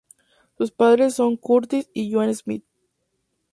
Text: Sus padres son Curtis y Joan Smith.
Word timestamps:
Sus 0.57 0.71
padres 0.71 1.13
son 1.13 1.37
Curtis 1.37 1.87
y 1.93 2.11
Joan 2.11 2.33
Smith. 2.33 2.65